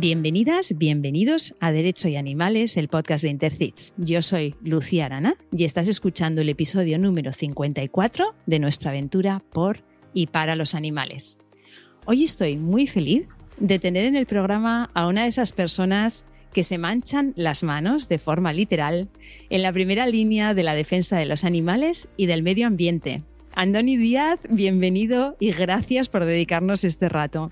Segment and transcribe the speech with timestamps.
[0.00, 3.94] Bienvenidas, bienvenidos a Derecho y Animales, el podcast de Intercits.
[3.96, 9.82] Yo soy Lucía Arana y estás escuchando el episodio número 54 de nuestra aventura por
[10.14, 11.38] y para los animales.
[12.06, 13.26] Hoy estoy muy feliz
[13.58, 18.08] de tener en el programa a una de esas personas que se manchan las manos
[18.08, 19.08] de forma literal
[19.50, 23.24] en la primera línea de la defensa de los animales y del medio ambiente.
[23.52, 27.50] Andoni Díaz, bienvenido y gracias por dedicarnos este rato.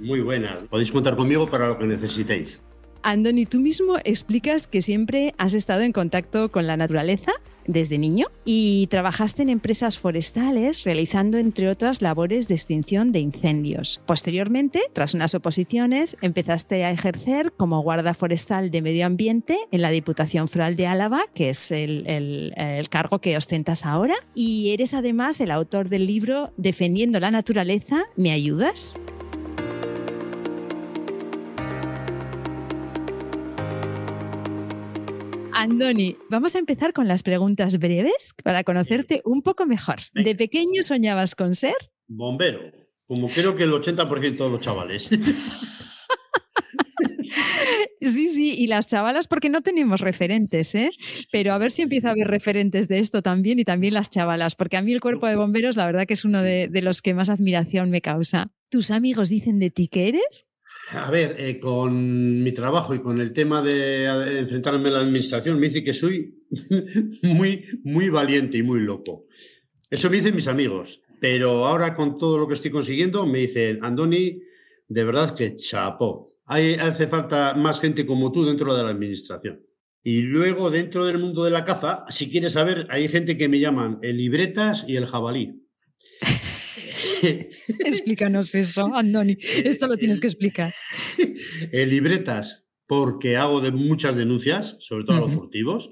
[0.00, 0.58] Muy buena.
[0.70, 2.60] Podéis contar conmigo para lo que necesitéis.
[3.02, 7.32] Andoni, tú mismo explicas que siempre has estado en contacto con la naturaleza
[7.66, 14.00] desde niño y trabajaste en empresas forestales realizando, entre otras, labores de extinción de incendios.
[14.06, 19.90] Posteriormente, tras unas oposiciones, empezaste a ejercer como guarda forestal de medio ambiente en la
[19.90, 25.40] Diputación Foral de Álava, que es el, el cargo que ostentas ahora, y eres además
[25.40, 28.04] el autor del libro Defendiendo la Naturaleza.
[28.16, 28.98] ¿Me ayudas?
[35.62, 40.00] Andoni, vamos a empezar con las preguntas breves para conocerte un poco mejor.
[40.12, 41.76] ¿De pequeño soñabas con ser?
[42.08, 42.58] Bombero,
[43.06, 45.08] como creo que el 80% de los chavales.
[48.00, 50.90] Sí, sí, y las chavalas porque no tenemos referentes, ¿eh?
[51.30, 54.56] Pero a ver si empieza a haber referentes de esto también y también las chavalas,
[54.56, 57.00] porque a mí el cuerpo de bomberos la verdad que es uno de, de los
[57.00, 58.50] que más admiración me causa.
[58.68, 60.46] ¿Tus amigos dicen de ti que eres?
[60.90, 65.58] A ver, eh, con mi trabajo y con el tema de enfrentarme a la administración,
[65.58, 66.34] me dice que soy
[67.22, 69.24] muy, muy valiente y muy loco.
[69.88, 71.00] Eso me dicen mis amigos.
[71.22, 74.42] Pero ahora con todo lo que estoy consiguiendo, me dicen, Andoni,
[74.88, 76.34] de verdad que chapó.
[76.46, 79.62] Hay, hace falta más gente como tú dentro de la administración.
[80.02, 83.60] Y luego, dentro del mundo de la caza, si quieres saber, hay gente que me
[83.60, 85.61] llaman el libretas y el jabalí.
[87.84, 89.38] Explícanos eso, Andoni.
[89.64, 90.72] Esto lo tienes que explicar.
[91.72, 95.90] En libretas, porque hago de muchas denuncias, sobre todo a los furtivos.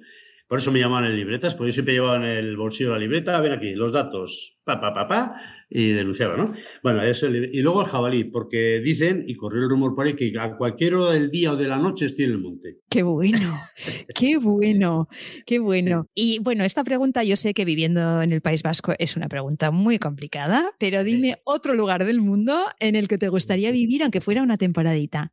[0.50, 3.41] Por eso me llaman en libretas, porque yo siempre llevaba en el bolsillo la libreta,
[3.41, 5.37] ven aquí, los datos, pa, pa, pa, pa,
[5.71, 6.53] y denunciaba, ¿no?
[6.83, 10.33] Bueno, eso, y luego el jabalí, porque dicen, y corrió el rumor por ahí, que
[10.41, 12.78] a cualquier hora del día o de la noche estoy en el monte.
[12.91, 13.55] Qué bueno,
[14.16, 15.06] qué bueno,
[15.47, 16.09] qué bueno.
[16.16, 19.71] Y bueno, esta pregunta yo sé que viviendo en el País Vasco es una pregunta
[19.71, 24.21] muy complicada, pero dime otro lugar del mundo en el que te gustaría vivir, aunque
[24.21, 25.32] fuera una temporadita.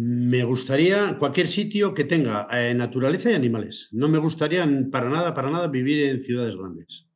[0.00, 3.88] Me gustaría cualquier sitio que tenga eh, naturaleza y animales.
[3.90, 7.08] No me gustaría para nada, para nada vivir en ciudades grandes.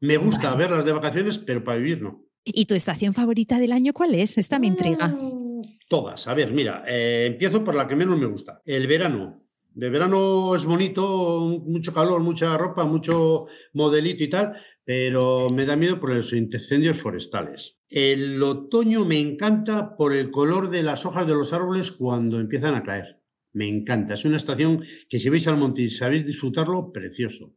[0.00, 2.24] Me gusta verlas de vacaciones, pero para vivir no.
[2.42, 4.38] ¿Y tu estación favorita del año cuál es?
[4.38, 5.08] Esta me intriga.
[5.08, 6.26] Mm, todas.
[6.26, 8.62] A ver, mira, eh, empiezo por la que menos me gusta.
[8.64, 9.42] El verano.
[9.78, 15.76] El verano es bonito, mucho calor, mucha ropa, mucho modelito y tal, pero me da
[15.76, 17.78] miedo por los incendios forestales.
[17.88, 22.74] El otoño me encanta por el color de las hojas de los árboles cuando empiezan
[22.74, 23.20] a caer.
[23.52, 24.14] Me encanta.
[24.14, 27.56] Es una estación que si vais al monte y sabéis disfrutarlo, precioso.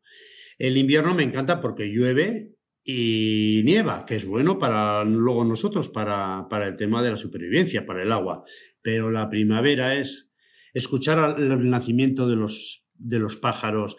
[0.57, 6.47] El invierno me encanta porque llueve y nieva, que es bueno para luego nosotros, para,
[6.49, 8.45] para el tema de la supervivencia, para el agua.
[8.81, 10.31] Pero la primavera es
[10.73, 13.97] escuchar el nacimiento de los, de los pájaros,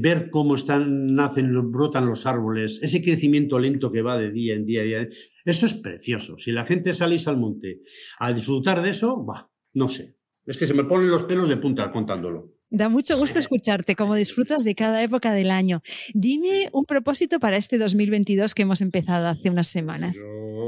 [0.00, 4.64] ver cómo están, nacen, brotan los árboles, ese crecimiento lento que va de día en
[4.64, 5.08] día, día
[5.44, 6.38] eso es precioso.
[6.38, 7.82] Si la gente salís al monte
[8.18, 10.16] a disfrutar de eso, va, no sé.
[10.46, 12.55] Es que se me ponen los pelos de punta contándolo.
[12.70, 15.82] Da mucho gusto escucharte, cómo disfrutas de cada época del año.
[16.14, 20.16] Dime un propósito para este 2022 que hemos empezado hace unas semanas.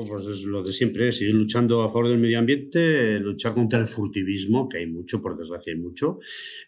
[0.07, 3.89] pues es lo de siempre, seguir luchando a favor del medio ambiente, luchar contra el
[3.89, 6.21] furtivismo, que hay mucho, por desgracia hay mucho,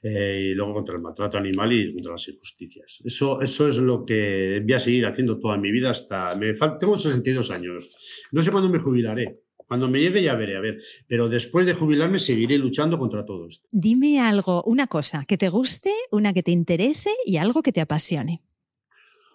[0.03, 3.01] eh, y luego contra el maltrato animal y contra las injusticias.
[3.05, 6.35] Eso, eso es lo que voy a seguir haciendo toda mi vida hasta...
[6.35, 7.97] Me tengo 62 años.
[8.33, 9.39] No sé cuándo me jubilaré.
[9.71, 10.83] Cuando me llegue ya veré, a ver.
[11.07, 13.69] Pero después de jubilarme seguiré luchando contra todo esto.
[13.71, 17.81] Dime algo, una cosa que te guste, una que te interese y algo que te
[17.81, 18.43] apasione.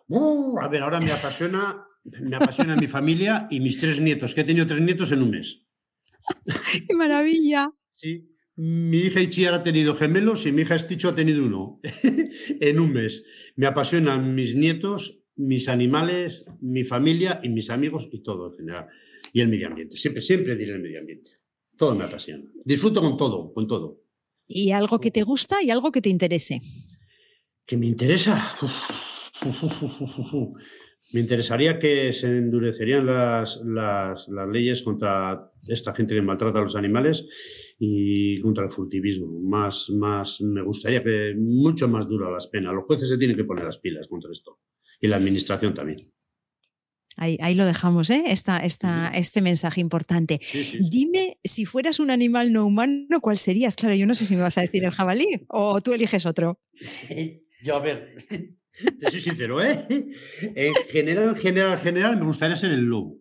[0.09, 1.87] Uh, a ver, ahora me apasiona,
[2.19, 5.29] me apasiona mi familia y mis tres nietos, que he tenido tres nietos en un
[5.29, 5.61] mes.
[6.85, 7.71] ¡Qué maravilla!
[7.93, 8.29] Sí.
[8.57, 11.79] Mi hija Ichi ha tenido gemelos y mi hija Esticho ha tenido uno
[12.59, 13.23] en un mes.
[13.55, 18.87] Me apasionan mis nietos, mis animales, mi familia y mis amigos y todo en general
[19.35, 19.97] y el medio ambiente.
[19.97, 21.31] Siempre, siempre diré el medio ambiente.
[21.77, 22.49] Todo me apasiona.
[22.63, 24.01] Disfruto con todo, con todo.
[24.47, 26.61] ¿Y algo que te gusta y algo que te interese?
[27.65, 28.41] ¿Que me interesa?
[31.11, 36.63] me interesaría que se endurecerían las, las, las, leyes contra esta gente que maltrata a
[36.63, 37.27] los animales
[37.77, 39.27] y contra el furtivismo.
[39.41, 42.73] Más, más, me gustaría que mucho más dura las penas.
[42.73, 44.61] Los jueces se tienen que poner las pilas contra esto.
[45.01, 46.14] Y la administración también.
[47.17, 48.23] Ahí, ahí, lo dejamos, ¿eh?
[48.27, 50.41] Esta, esta, este mensaje importante.
[50.89, 53.75] Dime, si fueras un animal no humano, ¿cuál serías?
[53.75, 56.59] Claro, yo no sé si me vas a decir el jabalí o tú eliges otro.
[57.63, 58.15] Yo, a ver,
[58.99, 59.79] te soy sincero, ¿eh?
[60.55, 63.17] En general, en general, en general, me gustaría ser el lobo.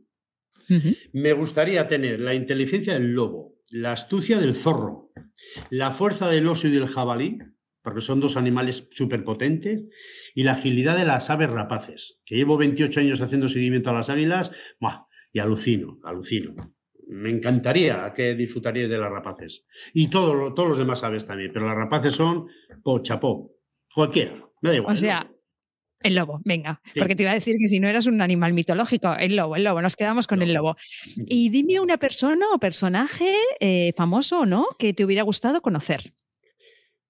[1.12, 5.12] Me gustaría tener la inteligencia del lobo, la astucia del zorro,
[5.70, 7.38] la fuerza del oso y del jabalí,
[7.84, 9.84] porque son dos animales súper potentes,
[10.34, 14.08] y la agilidad de las aves rapaces, que llevo 28 años haciendo seguimiento a las
[14.08, 14.50] águilas,
[15.32, 16.74] y alucino, alucino.
[17.06, 19.66] Me encantaría que disfrutaría de las rapaces.
[19.92, 22.48] Y todos los demás aves también, pero las rapaces son
[22.82, 23.52] po, chapó,
[23.94, 24.94] cualquiera, me da igual.
[24.94, 25.30] O sea,
[26.00, 29.12] el lobo, venga, porque te iba a decir que si no eras un animal mitológico,
[29.14, 30.76] el lobo, el lobo, nos quedamos con el lobo.
[31.16, 36.14] Y dime una persona o personaje eh, famoso o no que te hubiera gustado conocer.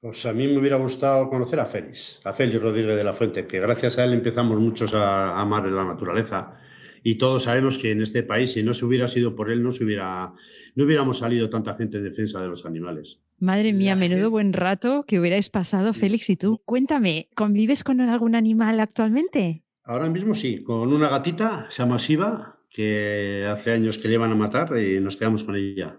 [0.05, 3.47] Pues a mí me hubiera gustado conocer a Félix, a Félix Rodríguez de la Fuente,
[3.47, 6.59] que gracias a él empezamos muchos a amar la naturaleza
[7.03, 9.73] y todos sabemos que en este país, si no se hubiera sido por él, no,
[9.73, 10.35] se hubiera,
[10.75, 13.23] no hubiéramos salido tanta gente en defensa de los animales.
[13.39, 16.61] Madre mía, menudo buen rato que hubierais pasado, Félix y tú.
[16.67, 19.65] Cuéntame, ¿convives con algún animal actualmente?
[19.85, 24.33] Ahora mismo sí, con una gatita, se llama Siva, que hace años que le iban
[24.33, 25.97] a matar y nos quedamos con ella.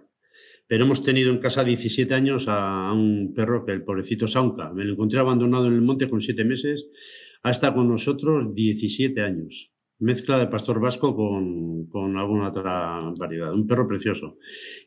[0.68, 4.72] Pero hemos tenido en casa 17 años a un perro que el pobrecito Saunca.
[4.74, 6.88] Me lo encontré abandonado en el monte con 7 meses.
[7.44, 13.54] Ha estado con nosotros 17 años mezcla de pastor vasco con, alguna otra variedad.
[13.54, 14.38] Un perro precioso.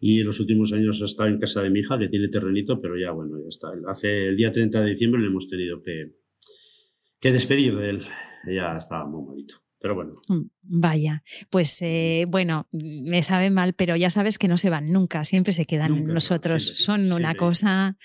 [0.00, 2.80] Y en los últimos años ha estado en casa de mi hija, que tiene terrenito,
[2.80, 3.68] pero ya bueno, ya está.
[3.86, 6.12] Hace el día 30 de diciembre le hemos tenido que,
[7.20, 8.00] que despedir de él.
[8.46, 9.67] Ya estaba muy malito.
[9.80, 10.12] Pero bueno.
[10.28, 14.90] Mm, vaya, pues eh, bueno, me sabe mal, pero ya sabes que no se van
[14.90, 16.64] nunca, siempre se quedan nosotros.
[16.76, 17.96] Son una cosa.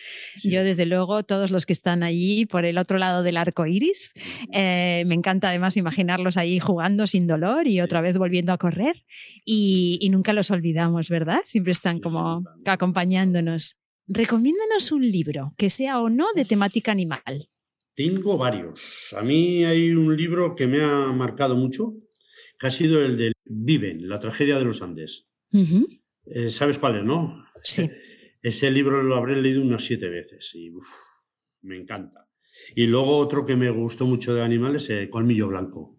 [0.44, 4.14] Yo, desde luego, todos los que están allí por el otro lado del arco iris,
[4.52, 9.04] eh, me encanta además imaginarlos ahí jugando sin dolor y otra vez volviendo a correr.
[9.44, 11.40] Y, y nunca los olvidamos, ¿verdad?
[11.46, 13.80] Siempre están como acompañándonos.
[14.06, 17.50] Recomiéndanos un libro que sea o no de temática animal.
[17.96, 19.14] Tengo varios.
[19.18, 21.94] A mí hay un libro que me ha marcado mucho,
[22.58, 25.28] que ha sido el de Viven, la tragedia de los Andes.
[26.26, 27.46] Eh, ¿Sabes cuál es, no?
[27.64, 27.90] Sí.
[28.42, 30.72] Ese libro lo habré leído unas siete veces y
[31.62, 32.28] me encanta.
[32.76, 35.98] Y luego otro que me gustó mucho de animales, eh, Colmillo Blanco.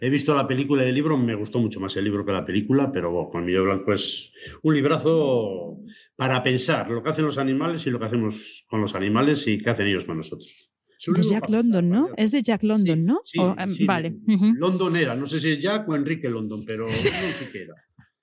[0.00, 2.44] He visto la película y el libro, me gustó mucho más el libro que la
[2.44, 4.32] película, pero Colmillo Blanco es
[4.62, 5.78] un librazo
[6.14, 9.58] para pensar lo que hacen los animales y lo que hacemos con los animales y
[9.58, 10.70] qué hacen ellos con nosotros.
[11.04, 12.08] De Jack London, ¿no?
[12.16, 13.20] Es de Jack London, ¿no?
[13.34, 14.16] Em, vale.
[14.56, 17.08] London era, no sé si es Jack o Enrique London, pero sí
[17.52, 17.74] que era.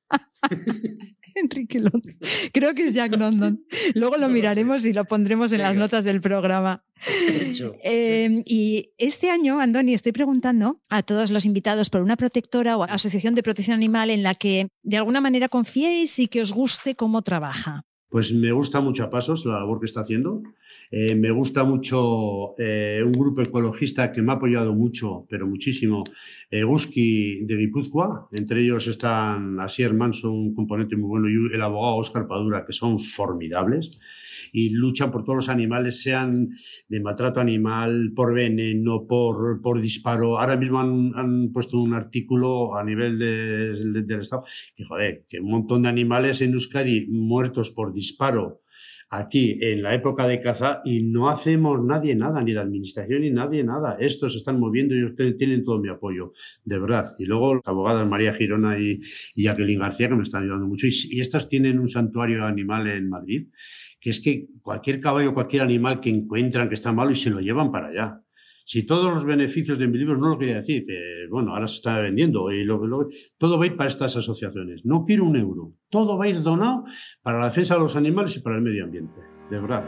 [1.36, 2.18] Enrique London.
[2.52, 3.66] Creo que es Jack London.
[3.96, 6.84] Luego lo miraremos y lo pondremos en las notas del programa.
[7.84, 12.84] Em, y este año, Andoni, estoy preguntando a todos los invitados por una protectora o
[12.84, 16.96] asociación de protección animal en la que de alguna manera confiéis y que os guste
[16.96, 17.84] cómo trabaja.
[18.14, 20.44] Pues me gusta mucho a Pasos la labor que está haciendo.
[20.92, 26.04] Eh, me gusta mucho eh, un grupo ecologista que me ha apoyado mucho, pero muchísimo,
[26.52, 28.30] eh, Guski de Guipúzcoa.
[28.32, 32.72] Entre ellos están Asier Manso, un componente muy bueno, y el abogado Oscar Padura, que
[32.72, 34.00] son formidables
[34.54, 36.50] y luchan por todos los animales, sean
[36.88, 40.40] de maltrato animal, por veneno, por, por disparo.
[40.40, 44.44] Ahora mismo han, puesto un artículo a nivel del Estado
[44.76, 48.63] que, joder, que un montón de animales en Euskadi muertos por disparo
[49.14, 53.30] aquí en la época de caza y no hacemos nadie nada, ni la administración ni
[53.30, 53.96] nadie nada.
[54.00, 56.34] Estos se están moviendo y ustedes tienen todo mi apoyo,
[56.66, 57.14] de verdad.
[57.20, 59.00] Y luego las abogadas María Girona y,
[59.36, 60.88] Jacqueline García que me están ayudando mucho.
[60.88, 63.50] Y, y estos tienen un santuario animal en Madrid,
[64.00, 67.40] que es que cualquier caballo, cualquier animal que encuentran que está malo y se lo
[67.40, 68.23] llevan para allá.
[68.66, 71.76] Si todos los beneficios de mi libro, no lo quería decir, que bueno, ahora se
[71.76, 72.66] está vendiendo y
[73.38, 74.86] todo va a ir para estas asociaciones.
[74.86, 75.74] No quiero un euro.
[75.90, 76.86] Todo va a ir donado
[77.22, 79.20] para la defensa de los animales y para el medio ambiente.
[79.50, 79.86] De verdad.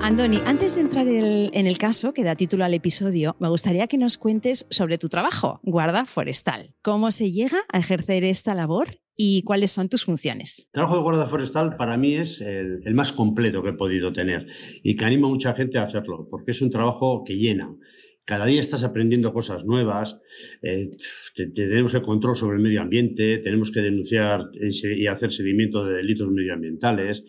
[0.00, 3.96] Andoni, antes de entrar en el caso que da título al episodio, me gustaría que
[3.96, 6.74] nos cuentes sobre tu trabajo, guarda forestal.
[6.82, 10.66] ¿Cómo se llega a ejercer esta labor y cuáles son tus funciones.
[10.66, 14.46] El trabajo de guarda forestal para mí es el, más completo que he podido tener
[14.82, 17.74] y que anima a mucha gente a hacerlo, porque es un trabajo que llena.
[18.26, 20.18] Cada día estás aprendiendo cosas nuevas,
[20.62, 20.96] eh,
[21.54, 26.30] tenemos el control sobre el medio ambiente, tenemos que denunciar y hacer seguimiento de delitos
[26.30, 27.22] medioambientales,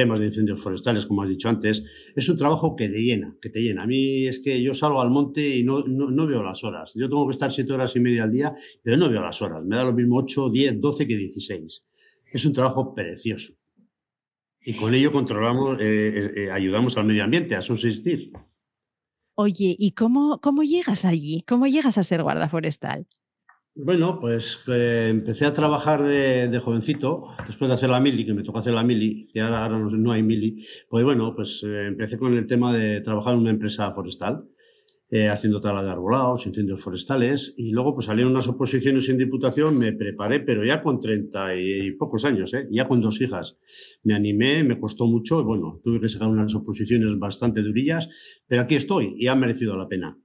[0.00, 1.84] temas de incendios forestales, como has dicho antes.
[2.16, 3.82] Es un trabajo que te llena, que te llena.
[3.82, 6.92] A mí es que yo salgo al monte y no, no, veo las horas.
[6.94, 9.62] Yo tengo que estar siete horas y media al día, pero no veo las horas.
[9.62, 11.84] Me da lo mismo 8, 10, 12 que 16.
[12.32, 13.52] Es un trabajo precioso.
[14.62, 18.32] Y con ello controlamos, eh, eh, ayudamos al medio ambiente a subsistir.
[19.34, 21.44] Oye, ¿y cómo, cómo llegas allí?
[21.46, 23.06] ¿Cómo llegas a ser guarda forestal?
[23.82, 28.42] Bueno, pues eh, empecé a trabajar de, jovencito, después de hacer la mili, que me
[28.42, 32.34] tocó hacer la mili, que ahora, no, hay mili, pues bueno, pues eh, empecé con
[32.34, 34.44] el tema de trabajar en una empresa forestal,
[35.10, 39.78] eh, haciendo tala de arbolados, incendios forestales, y luego pues salieron unas oposiciones en diputación,
[39.78, 43.56] me preparé, pero ya con treinta y pocos años, ya con dos hijas.
[44.02, 48.10] Me animé, me costó mucho, y bueno, tuve que sacar unas oposiciones bastante durillas,
[48.46, 50.18] pero aquí estoy y ha merecido la pena.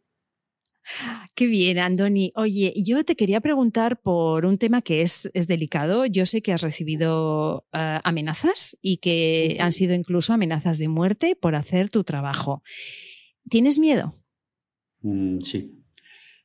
[1.33, 2.31] Qué bien, Andoni.
[2.35, 6.05] Oye, yo te quería preguntar por un tema que es, es delicado.
[6.05, 11.35] Yo sé que has recibido ah, amenazas y que han sido incluso amenazas de muerte
[11.35, 12.61] por hacer tu trabajo.
[13.49, 14.13] ¿Tienes miedo?
[15.01, 15.71] Mm, sí.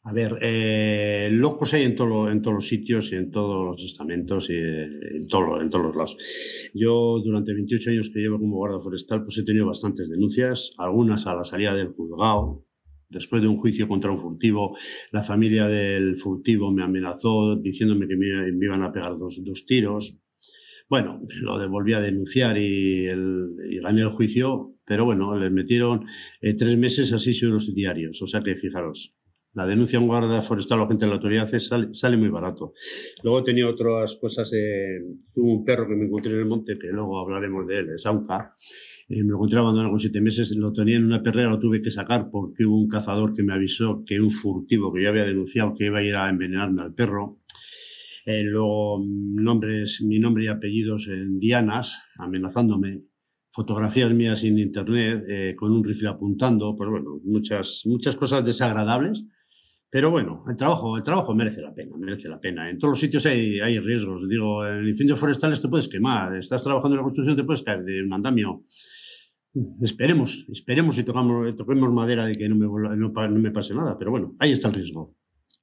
[0.02, 3.84] A ver, eh, locos hay en, todo, en todos los sitios y en todos los
[3.84, 6.70] estamentos y en, todo, en todos los lados.
[6.72, 11.26] Yo, durante 28 años que llevo como guarda forestal, pues he tenido bastantes denuncias, algunas
[11.26, 12.64] a la salida del juzgado,
[13.10, 14.76] Después de un juicio contra un furtivo,
[15.10, 20.16] la familia del furtivo me amenazó diciéndome que me, iban a pegar dos, tiros.
[20.88, 23.06] Bueno, lo devolví a denunciar y,
[23.82, 26.06] gané el juicio, pero bueno, les metieron
[26.40, 28.22] eh, tres meses así los diarios.
[28.22, 29.14] O sea que fijaros,
[29.52, 32.72] la denuncia a un guarda forestal o gente de la autoridad sale, muy barato.
[33.24, 34.52] Luego tenido otras cosas.
[34.52, 35.00] Eh,
[35.34, 38.06] tuve un perro que me encontré en el monte, que luego hablaremos de él, es
[38.06, 38.54] Auca.
[39.10, 41.82] Eh, me lo encontré abandonado con siete meses, lo tenía en una perrera, lo tuve
[41.82, 45.24] que sacar porque hubo un cazador que me avisó que un furtivo que yo había
[45.24, 47.40] denunciado que iba a ir a envenenarme al perro.
[48.24, 53.02] Eh, luego, nombres, mi nombre y apellidos en dianas, amenazándome.
[53.50, 59.26] Fotografías mías en internet, eh, con un rifle apuntando, pues bueno, muchas, muchas cosas desagradables.
[59.90, 62.70] Pero bueno, el trabajo, el trabajo merece la pena, merece la pena.
[62.70, 64.28] En todos los sitios hay, hay riesgos.
[64.28, 67.82] Digo, en incendios forestales te puedes quemar, estás trabajando en la construcción, te puedes caer
[67.82, 68.66] de un andamio.
[69.80, 72.66] Esperemos, esperemos y tocamos, toquemos madera de que no me,
[72.96, 75.14] no, me pase nada, pero bueno, ahí está el riesgo.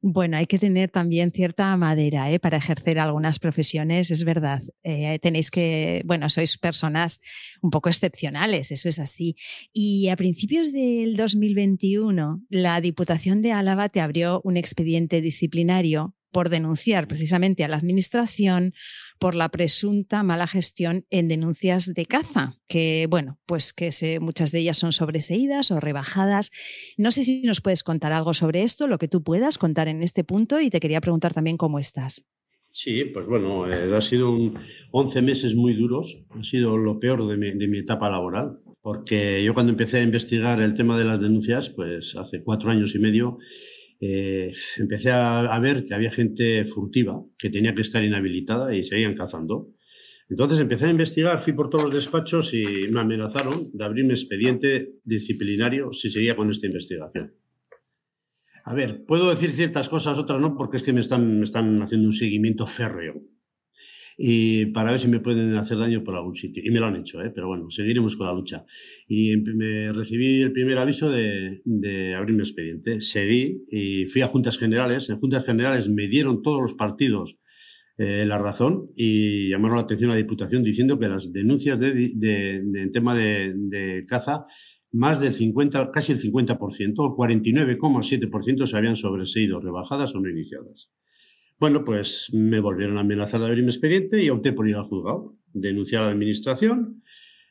[0.02, 2.40] Bueno, hay que tener también cierta madera ¿eh?
[2.40, 4.62] para ejercer algunas profesiones, es verdad.
[4.84, 7.20] Eh, tenéis que, bueno, sois personas
[7.64, 9.36] un poco excepcionales, eso es así.
[9.74, 16.50] Y a principios del 2021, la Diputación de Álava te abrió un expediente disciplinario por
[16.50, 18.74] denunciar precisamente a la Administración
[19.20, 24.60] por la presunta mala gestión en denuncias de caza, que bueno, pues que muchas de
[24.60, 26.52] ellas son sobreseídas o rebajadas.
[26.98, 30.04] No sé si nos puedes contar algo sobre esto, lo que tú puedas contar en
[30.04, 32.26] este punto y te quería preguntar también cómo estás.
[32.72, 34.54] Sí, pues bueno, eh, ha sido un
[34.92, 39.44] 11 meses muy duros, ha sido lo peor de mi, de mi etapa laboral, porque
[39.44, 43.00] yo cuando empecé a investigar el tema de las denuncias, pues hace cuatro años y
[43.00, 43.40] medio,
[44.00, 49.16] eh, empecé a, ver que había gente furtiva que tenía que estar inhabilitada y seguían
[49.16, 49.70] cazando.
[50.30, 54.96] Entonces empecé a investigar, fui por todos los despachos y me amenazaron de abrirme expediente
[55.06, 57.34] disciplinario si seguía con esta investigación.
[58.66, 61.82] A ver, puedo decir ciertas cosas, otras no, porque es que me están, me están
[61.82, 63.24] haciendo un seguimiento férreo
[64.18, 66.64] y para ver si me pueden hacer daño por algún sitio.
[66.66, 67.32] Y me lo han hecho, ¿eh?
[67.34, 68.66] pero bueno, seguiremos con la lucha.
[69.08, 73.00] Y me recibí el primer aviso de, de abrirme expediente.
[73.00, 75.10] Seguí y fui a juntas generales.
[75.10, 77.38] En juntas generales me dieron todos los partidos
[78.00, 82.12] eh, la razón y llamaron la atención a la Diputación diciendo que las denuncias de,
[82.14, 84.46] de, de tema de, de, caza,
[84.92, 90.92] más del 50, casi el 50%, o 49,7% se habían sobreseído, rebajadas o no iniciadas.
[91.60, 94.84] Bueno, pues me volvieron a amenazar de abrir mi expediente y opté por ir al
[94.84, 97.02] juzgado, denunciar a la administración.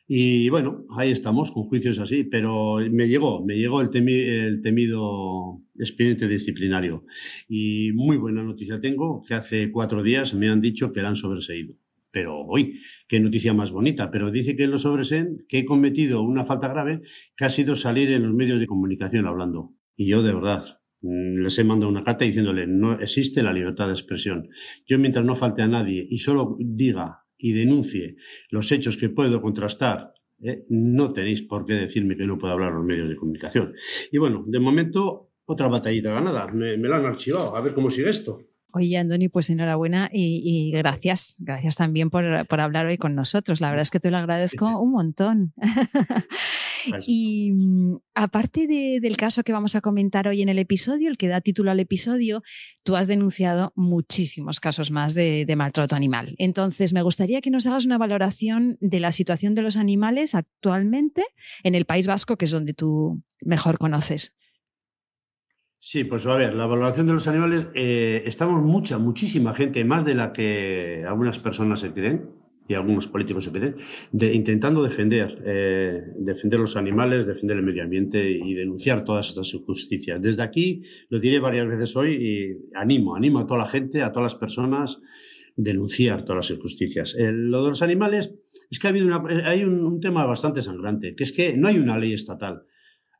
[0.07, 6.29] Y bueno, ahí estamos, con juicios así, pero me llegó, me llegó el, temido expediente
[6.29, 7.03] disciplinario.
[7.49, 11.17] Y muy buena noticia tengo, que hace cuatro días me han dicho que la han
[11.17, 11.75] sobreseído.
[12.09, 16.45] Pero hoy, qué noticia más bonita, pero dice que lo sobreseen, que he cometido una
[16.45, 17.01] falta grave,
[17.35, 19.73] que ha sido salir en los medios de comunicación hablando.
[19.97, 20.63] Y yo de verdad,
[21.01, 24.49] les he mandado una carta diciéndole no existe la libertad de expresión.
[24.85, 28.15] Yo mientras no falte a nadie y solo diga y denuncie
[28.49, 32.73] los hechos que puedo contrastar, eh, no tenéis por qué decirme que no puedo hablar
[32.73, 33.73] los medios de comunicación.
[34.11, 36.47] Y bueno, de momento, otra batallita ganada.
[36.47, 37.55] Me, me la han archivado.
[37.55, 38.39] A ver cómo sigue esto.
[38.73, 41.35] Oye, Andoni, pues enhorabuena y, gracias.
[41.39, 43.61] Gracias también por, por, hablar hoy con nosotros.
[43.61, 45.53] La verdad es que te lo agradezco un montón.
[47.05, 51.27] y mm, aparte del caso que vamos a comentar hoy en el episodio, el que
[51.27, 52.43] da título al episodio,
[52.83, 56.35] tú has denunciado muchísimos casos más de, de maltrato animal.
[56.37, 61.23] Entonces, me gustaría que nos hagas una valoración de la situación de los animales actualmente
[61.63, 64.33] en el País Vasco, que es donde tú mejor conoces.
[65.79, 70.03] Sí, pues a ver, la valoración de los animales, eh, estamos mucha, muchísima gente, más
[70.05, 72.31] de la que algunas personas se creen,
[72.67, 73.51] y algunos políticos
[74.11, 79.53] de, intentando defender, eh, defender los animales, defender el medio ambiente y denunciar todas estas
[79.53, 80.21] injusticias.
[80.21, 84.11] Desde aquí, lo diré varias veces hoy, y animo, animo a toda la gente, a
[84.11, 85.01] todas las personas,
[85.55, 87.15] denunciar todas las injusticias.
[87.17, 88.33] lo de los animales,
[88.69, 89.07] es que ha habido
[89.45, 92.63] hay un tema bastante sangrante, que es que no hay una ley estatal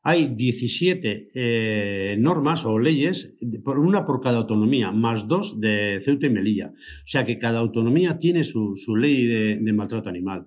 [0.02, 6.26] hay 17 eh, normas o leyes, por una por cada autonomía, más dos de Ceuta
[6.26, 6.68] y Melilla.
[6.68, 10.46] O sea que cada autonomía tiene su, ley de, maltrato animal.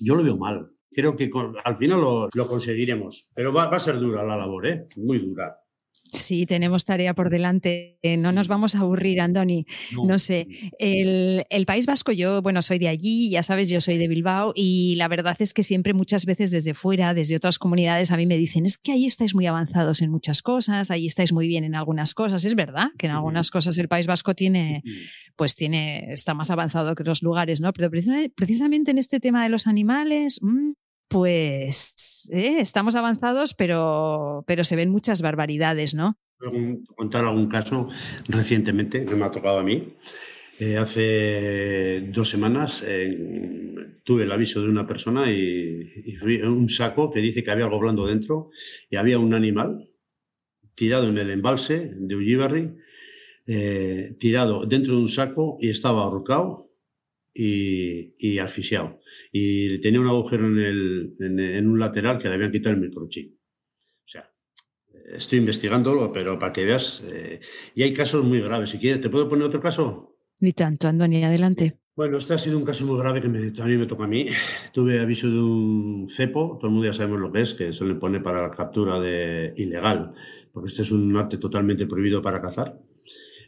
[0.00, 0.68] Yo lo veo mal.
[0.94, 1.30] Creo que
[1.64, 4.86] al final lo, conseguiremos, pero va, va, a ser dura la labor, ¿eh?
[4.96, 5.61] muy dura.
[6.12, 7.98] Sí, tenemos tarea por delante.
[8.18, 9.64] No nos vamos a aburrir, Andoni.
[10.04, 10.46] No, sé.
[10.78, 14.94] El, País Vasco, yo, bueno, soy de allí, ya sabes, yo soy de Bilbao y
[14.96, 18.36] la verdad es que siempre muchas veces desde fuera, desde otras comunidades, a mí me
[18.36, 21.74] dicen, es que ahí estáis muy avanzados en muchas cosas, ahí estáis muy bien en
[21.74, 22.44] algunas cosas.
[22.44, 24.82] Es verdad que en algunas cosas el País Vasco tiene,
[25.36, 27.72] pues tiene, está más avanzado que otros lugares, ¿no?
[27.72, 27.90] Pero
[28.34, 30.72] precisamente en este tema de los animales, mm,
[31.12, 36.16] pues eh, estamos avanzados, pero, pero se ven muchas barbaridades, ¿no?
[36.96, 37.86] contar algún caso
[38.28, 39.94] recientemente que me ha tocado a mí.
[40.58, 42.84] Eh, hace dos semanas
[44.04, 48.06] tuve el aviso de una persona y, un saco que dice que había algo blando
[48.06, 48.50] dentro
[48.90, 49.88] y había un animal
[50.74, 52.76] tirado en el embalse de Ullibarri,
[53.46, 56.71] eh, tirado dentro de un saco y estaba ahorcado
[57.34, 59.00] y, y asfixiado.
[59.30, 63.34] Y tenía un agujero en, el, en, un lateral que le habían quitado el microchip.
[63.34, 64.30] O sea,
[65.14, 67.40] estoy investigándolo, pero para que veas, eh,
[67.74, 68.70] y hay casos muy graves.
[68.70, 70.16] Si quieres, ¿te puedo poner otro caso?
[70.40, 71.78] Ni tanto, Andoni, adelante.
[71.94, 74.26] Bueno, este ha sido un caso muy grave que me, mí me toca a mí.
[74.72, 77.84] Tuve aviso de un cepo, todo el mundo ya sabemos lo que es, que se
[77.84, 80.14] le pone para la captura de ilegal,
[80.52, 82.78] porque este es un arte totalmente prohibido para cazar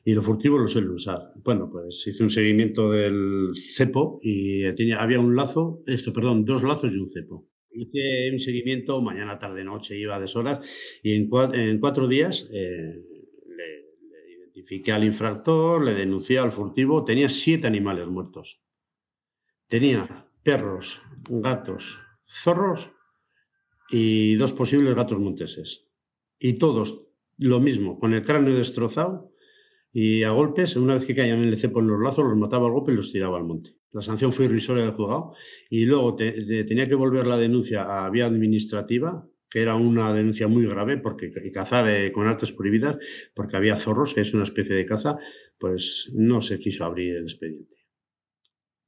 [0.05, 1.33] y los furtivos lo suelen usar.
[1.43, 6.63] Bueno, pues hice un seguimiento del cepo y tenía, había un lazo, esto, perdón, dos
[6.63, 7.49] lazos y un cepo.
[7.71, 10.61] Hice un seguimiento mañana, tarde, noche, iba a deshoras
[11.03, 13.03] y en, cuatro, días eh,
[13.49, 18.61] le, identifiqué al infractor, le denuncié al furtivo, tenía siete animales muertos.
[19.67, 22.93] Tenía perros, gatos, zorros
[23.90, 25.88] y dos posibles gatos monteses.
[26.38, 29.34] Y todos lo mismo, con el cráneo destrozado
[29.96, 32.66] y a golpes, una vez que caían en el cepo en los lazos, los mataba
[32.66, 33.76] al golpe y los tiraba al monte.
[33.92, 35.35] La sanción fue irrisoria del juzgado
[35.70, 40.66] y luego tenía que volver la denuncia a vía administrativa, que era una denuncia muy
[40.66, 42.96] grave porque cazar eh, con artes prohibidas,
[43.37, 45.16] porque había zorros, que es una especie de caza,
[45.57, 47.76] pues no se quiso abrir el expediente.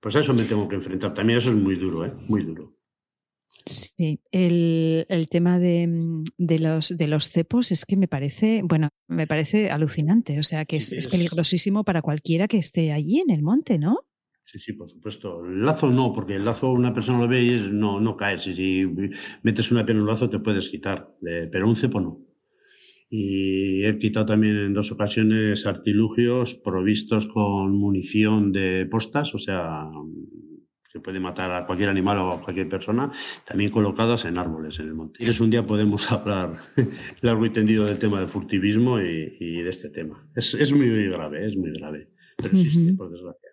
[0.00, 1.14] Pues a eso me tengo que enfrentar.
[1.14, 2.12] También eso es muy duro, ¿eh?
[2.26, 2.75] Muy duro.
[3.64, 9.26] Sí, el, tema mm, de, los, de los cepos es que me parece, bueno, me
[9.26, 10.38] parece alucinante.
[10.38, 14.00] O sea, que es, peligrosísimo para cualquiera que esté allí en el monte, ¿no?
[14.42, 15.44] Sí, sí, por supuesto.
[15.44, 18.38] El lazo no, porque el lazo una persona lo ve y no, no cae.
[18.38, 18.86] Si,
[19.42, 22.20] metes una piel en un lazo te puedes quitar, pero un cepo no.
[23.08, 29.88] Y he quitado también en dos ocasiones artilugios provistos con munición de postas, o sea,
[30.96, 33.10] que puede matar a cualquier animal o a cualquier persona,
[33.44, 35.22] también colocadas en árboles en el monte.
[35.22, 36.58] Y es un día podemos hablar
[37.20, 40.26] largo y tendido del tema del furtivismo y, de este tema.
[40.34, 43.50] Es, muy, grave, es muy grave, pero existe, por desgracia.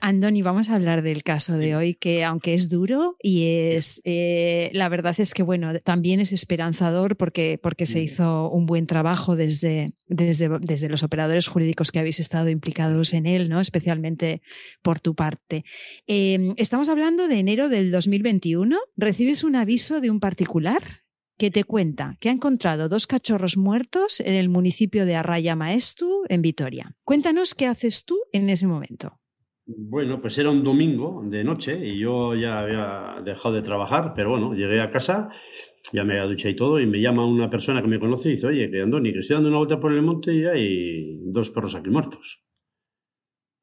[0.00, 4.70] Andoni, vamos a hablar del caso de hoy, que aunque es duro y es, eh,
[4.72, 9.36] la verdad es que, bueno, también es esperanzador porque, porque se hizo un buen trabajo
[9.36, 13.60] desde, desde, desde, los operadores jurídicos que habéis estado implicados en él, ¿no?
[13.60, 14.42] Especialmente
[14.82, 15.64] por tu parte.
[16.06, 18.78] Em, estamos hablando de enero del 2021.
[18.96, 20.82] Recibes un aviso de un particular
[21.38, 26.24] que te cuenta que ha encontrado dos cachorros muertos en el municipio de Arraya Maestu,
[26.28, 26.94] en Vitoria.
[27.04, 29.20] Cuéntanos qué haces tú en ese momento.
[29.68, 34.30] Bueno, pues era un domingo de noche y yo ya había dejado de trabajar, pero
[34.30, 35.28] bueno, llegué a casa,
[35.92, 38.32] ya me había duchado y todo, y me llama una persona que me conoce y
[38.32, 41.50] dice, oye, que Andoni, que estoy dando una vuelta por el monte y hay dos
[41.50, 42.44] perros aquí muertos.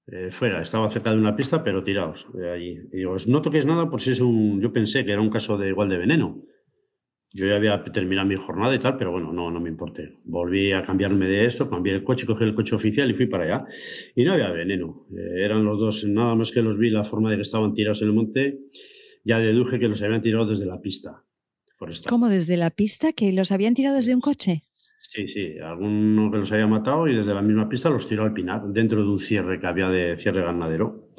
[0.07, 2.71] Eh, fuera, estaba cerca de una pista, pero tirados de allí.
[2.91, 4.61] Y digo, no toques nada, pues es un.
[4.61, 6.43] Yo pensé que era un caso de igual de veneno.
[7.36, 10.19] Yo ya había terminado mi jornada y tal, pero bueno, no, no me importé.
[10.24, 13.43] Volví a cambiarme de esto, cambié el coche, cogí el coche oficial y fui para
[13.46, 13.65] allá.
[14.15, 15.08] Y no había veneno.
[15.12, 18.04] Eh, eran los dos, nada más que los vi, la forma de que estaban tirados
[18.04, 18.60] en el monte,
[19.24, 21.24] ya deduje que los habían tirado desde la pista.
[22.08, 23.13] ¿Cómo desde la pista?
[23.13, 24.63] ¿Que los habían tirado desde un coche?
[25.00, 28.34] Sí, sí, alguno que los había matado y desde la misma pista los tiró al
[28.34, 31.10] pinar, dentro de un cierre que había de cierre ganadero.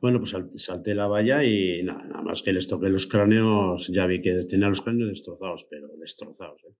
[0.00, 4.20] Bueno, pues salté la valla y nada, más que les toqué los cráneos, ya vi
[4.20, 6.60] que tenía los cráneos destrozados, pero destrozados.
[6.64, 6.74] ¿eh?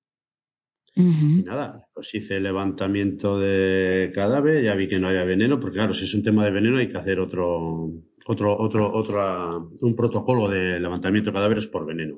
[0.94, 5.76] Y nada, pues hice el levantamiento de cadáver, ya vi que no había veneno, porque
[5.76, 7.90] claro, si es un tema de veneno hay que hacer otro,
[8.26, 12.16] otro, otro, otro, un protocolo de levantamiento de cadáveres por veneno.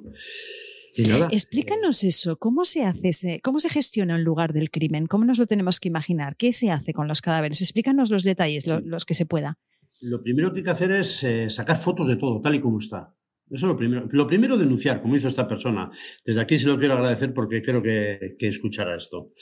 [0.96, 5.06] Explícanos eso, ¿cómo se hace cómo se gestiona un lugar del crimen?
[5.06, 6.36] ¿Cómo nos lo tenemos que imaginar?
[6.36, 7.62] ¿Qué se hace con los cadáveres?
[7.62, 9.58] Explícanos los detalles, los que se pueda.
[10.04, 12.78] Lo primero que hay que hacer es eh, sacar fotos de todo, tal y como
[12.78, 13.14] está.
[13.50, 14.06] Eso es lo primero.
[14.10, 15.90] Lo primero, denunciar, como hizo esta persona.
[16.24, 19.32] Desde aquí se lo quiero agradecer porque creo que, que escuchará esto.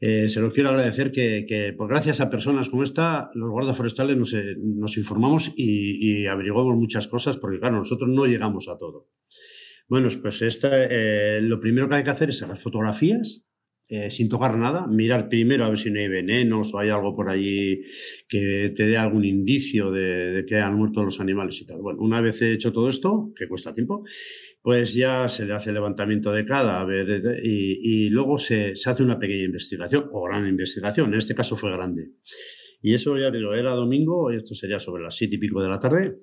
[0.00, 3.76] Eh, se lo quiero agradecer que, que por gracias a personas como esta, los guardas
[3.76, 8.78] forestales nos, eh, nos informamos y, averiguamos muchas cosas porque, claro, nosotros no llegamos a
[8.78, 9.08] todo.
[9.88, 10.70] Bueno, pues esta,
[11.40, 13.46] lo primero que hay que hacer es sacar fotografías
[13.88, 17.14] eh, sin tocar nada, mirar primero a ver si no hay venenos o hay algo
[17.14, 17.82] por allí
[18.28, 21.80] que te dé algún indicio de, que han muerto los animales y tal.
[21.80, 24.04] Bueno, una vez hecho todo esto, que cuesta tiempo,
[24.60, 29.44] pues ya se le hace levantamiento de cadáver y, y luego se, hace una pequeña
[29.44, 31.12] investigación o gran investigación.
[31.12, 32.10] En este caso fue grande.
[32.82, 35.78] Y eso ya digo, era domingo, esto sería sobre las siete y pico de la
[35.78, 36.16] tarde.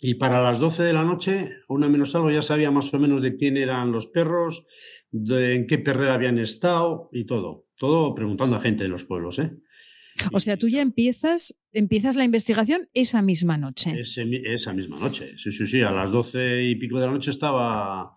[0.00, 3.20] Y para las 12 de la noche, una menos algo, ya sabía más o menos
[3.20, 4.64] de quién eran los perros,
[5.10, 7.66] de en qué perrera habían estado y todo.
[7.76, 9.52] Todo preguntando a gente de los pueblos, ¿eh?
[10.32, 13.94] O sea, tú ya empiezas, empiezas la investigación esa misma noche.
[14.00, 15.80] esa misma noche, sí, sí, sí.
[15.80, 18.16] A las 12 y pico de la noche estaba.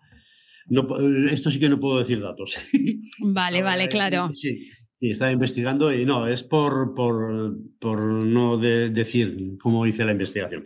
[0.67, 0.88] No,
[1.30, 2.58] esto sí que no puedo decir datos.
[3.20, 4.32] Vale, vale, claro.
[4.32, 4.70] Sí,
[5.04, 10.62] y estaba investigando y no, es por, por, por no decir cómo hice la investigación.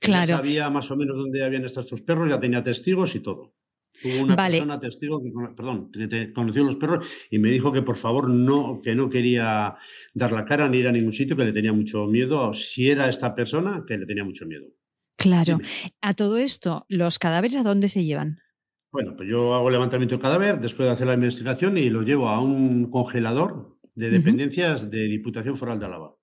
[0.00, 0.26] Claro.
[0.28, 3.54] Ya sabía más o menos dónde habían estado estos perros, ya tenía testigos y todo.
[4.02, 7.96] Hubo una persona testigo que, perdón, que conoció los perros y me dijo que por
[7.96, 9.76] favor no, que no quería
[10.14, 12.52] dar la cara ni ir a ningún sitio, que le tenía mucho miedo.
[12.54, 14.66] Si era esta persona, que le tenía mucho miedo.
[15.16, 15.60] Claro.
[16.00, 18.40] A todo esto, ¿los cadáveres a dónde se llevan?
[18.92, 22.28] Bueno, pues yo hago levantamiento de cadáver después de hacer la investigación y lo llevo
[22.28, 26.16] a un congelador de dependencias de Diputación Foral de Álava,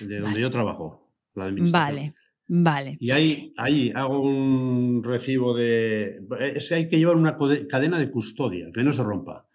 [0.00, 2.14] de donde yo trabajo, la Vale.
[2.48, 2.96] Vale.
[3.00, 6.20] Y ahí, ahí hago un recibo de.
[6.54, 7.36] Es hay que llevar una
[7.68, 9.48] cadena de custodia, que no se rompa.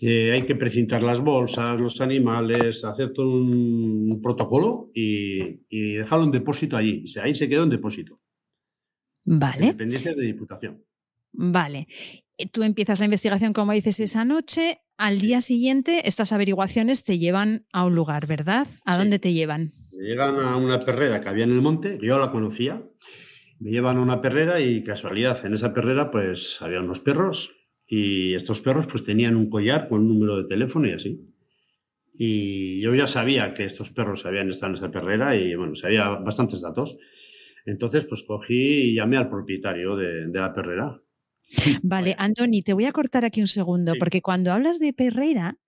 [0.00, 6.24] Eh, hay que precintar las bolsas, los animales, hacer todo un protocolo y, y dejarlo
[6.24, 7.02] en depósito allí.
[7.04, 8.18] O sea, ahí se quedó en depósito.
[9.24, 9.66] Vale.
[9.66, 10.82] Dependencias de Diputación.
[11.32, 11.88] Vale.
[12.40, 14.78] Eh, tú empiezas la investigación, como dices, esa noche.
[14.96, 18.66] Al día siguiente, estas averiguaciones te llevan a un lugar, ¿verdad?
[18.84, 19.72] ¿A dónde te llevan?
[19.92, 22.82] Me llegan a una perrera que había en el monte, yo la conocía.
[23.58, 27.54] Me llevan a una perrera y casualidad, en esa perrera pues había unos perros
[27.86, 31.20] y estos perros pues tenían un collar con un número de teléfono y así.
[32.14, 36.08] Y yo ya sabía que estos perros habían estado en esa perrera y bueno, sabía
[36.08, 36.96] bastantes datos.
[37.66, 41.02] Entonces pues cogí y llamé al propietario de, de la perrera
[41.82, 45.58] Vale, Andoni, te voy a cortar aquí un segundo, porque cuando hablas de perrera,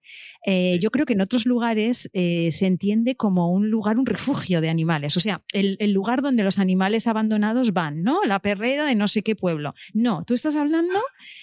[0.47, 4.61] eh, yo creo que en otros lugares eh, se entiende como un lugar, un refugio
[4.61, 8.21] de animales, o sea, el, lugar donde los animales abandonados van, ¿no?
[8.25, 9.75] La perrera de no sé qué pueblo.
[9.93, 10.95] No, tú estás hablando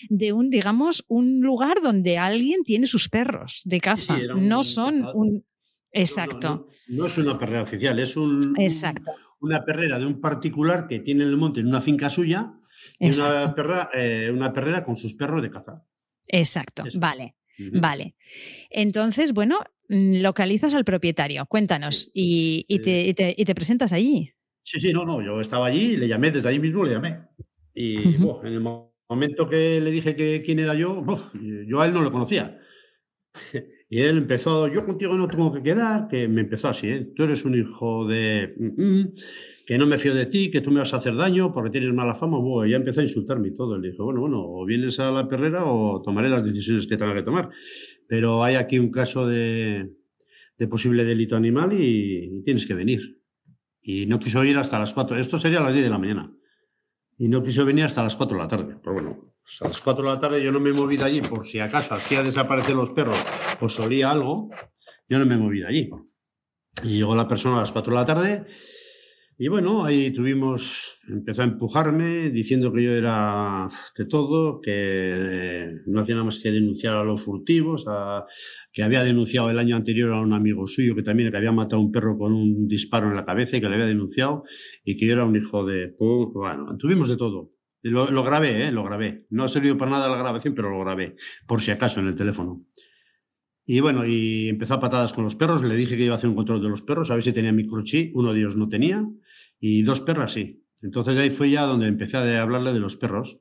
[0.10, 5.46] de un, digamos, un lugar donde alguien tiene sus perros de caza, no son un...
[5.92, 6.68] Exacto.
[6.88, 9.12] No, es una perrera oficial, es un, Exacto.
[9.40, 12.54] una perrera de un particular que tiene en el monte en una finca suya
[13.00, 15.84] y una, perra, eh, una perrera con sus perros de caza.
[16.28, 17.36] Exacto, vale,
[17.74, 18.16] vale.
[18.70, 24.32] Entonces, bueno, mm, localizas al propietario, cuéntanos, y, te, y, te, presentas allí.
[24.64, 27.20] Sí, sí, no, no, yo estaba allí y le llamé, desde ahí mismo le llamé.
[27.74, 28.62] Y en el
[29.10, 31.04] momento que le dije que quién era yo,
[31.68, 32.60] yo a él no lo conocía.
[33.92, 37.12] Y él empezó, yo contigo no tengo que quedar, que me empezó así, ¿eh?
[37.16, 38.54] tú eres un hijo de...
[38.56, 39.14] Mm, mm,
[39.70, 41.94] que no me fío de ti, que tú me vas a hacer daño porque tienes
[41.94, 42.40] mala fama.
[42.40, 43.78] Bueno, ya empezó a insultarme y todo.
[43.78, 47.14] Le dije, bueno, bueno, o vienes a la perrera o tomaré las decisiones que tenga
[47.14, 47.52] que tomar.
[48.08, 49.92] Pero hay aquí un caso de,
[50.68, 53.22] posible delito animal y, tienes que venir.
[53.80, 55.20] Y no quiso ir hasta las 4.
[55.20, 56.34] Esto sería a las 10 de la mañana.
[57.20, 58.76] Y no quiso venir hasta las 4 de la tarde.
[58.82, 61.46] Pero bueno, a las 4 de la tarde yo no me he movido allí por
[61.46, 63.24] si acaso hacía desaparecer los perros
[63.62, 64.50] o solía algo.
[65.08, 65.92] Yo no me he movido allí.
[66.84, 68.48] Y llegó la persona a las 4 de la tarde
[69.42, 76.02] y bueno, ahí tuvimos, empezó a empujarme diciendo que yo era de todo, que no
[76.02, 78.26] hacía nada más que denunciar a los furtivos, a,
[78.74, 81.82] que había denunciado el año anterior a un amigo suyo que también que había matado
[81.82, 84.44] a un perro con un disparo en la cabeza y que le había denunciado
[84.84, 85.96] y que yo era un hijo de...
[85.98, 87.54] Bueno, tuvimos de todo.
[87.82, 88.72] Lo, lo grabé, ¿eh?
[88.74, 89.26] lo grabé.
[89.30, 91.16] No ha servido para nada la grabación, pero lo grabé,
[91.48, 92.66] por si acaso, en el teléfono.
[93.66, 95.64] Y bueno, y empezó a patadas con los perros.
[95.64, 97.54] Le dije que iba a hacer un control de los perros, a ver si tenía
[97.54, 98.14] microchip.
[98.16, 99.08] Uno de ellos no tenía
[99.60, 100.64] y dos perras sí.
[100.82, 103.40] Entonces ahí fue ya donde empecé a hablarle de los perros,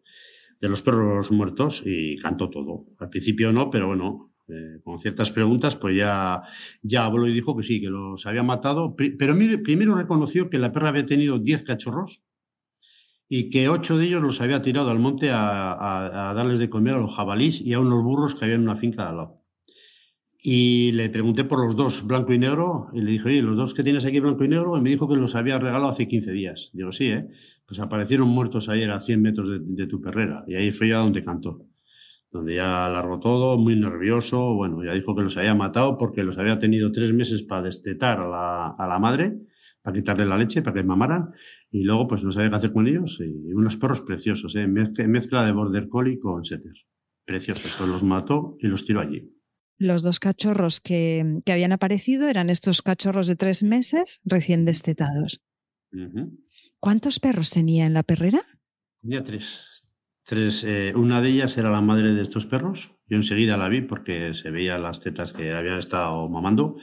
[0.60, 2.86] de los perros muertos y cantó todo.
[2.98, 6.42] Al principio no, pero bueno, eh, con ciertas preguntas, pues ya,
[6.82, 8.96] ya habló y dijo que sí, que los había matado.
[8.96, 12.22] Pero primero reconoció que la perra había tenido 10 cachorros
[13.28, 16.98] y que ocho de ellos los había tirado al monte a, darles de comer a
[16.98, 19.37] los jabalís y a unos burros que había en una finca de al lado.
[20.40, 23.74] Y le pregunté por los dos, blanco y negro, y le dije, oye, los dos
[23.74, 26.30] que tienes aquí, blanco y negro, y me dijo que los había regalado hace 15
[26.30, 26.70] días.
[26.72, 27.28] Digo, sí, ¿eh?
[27.66, 31.22] Pues aparecieron muertos ayer a 100 metros de, tu perrera, y ahí fue ya donde
[31.22, 31.66] cantó
[32.30, 34.52] donde ya largó todo, muy nervioso.
[34.52, 38.20] Bueno, ya dijo que los había matado porque los había tenido tres meses para destetar
[38.20, 39.38] a la, a la madre,
[39.80, 41.30] para quitarle la leche, para que mamaran,
[41.70, 43.18] y luego pues no sabía qué hacer con ellos.
[43.20, 44.66] Y unos perros preciosos, ¿eh?
[44.66, 46.74] mezcla, de border collie con setter.
[47.24, 49.30] Preciosos, pues los mató y los tiró allí.
[49.78, 55.40] Los dos cachorros que, que habían aparecido eran estos cachorros de tres meses recién destetados.
[56.80, 58.44] ¿Cuántos perros tenía en la perrera?
[59.00, 59.84] Tenía tres.
[60.24, 62.90] Tres, eh, una de ellas era la madre de estos perros.
[63.06, 66.76] Yo enseguida la vi porque se veía las tetas que habían estado mamando.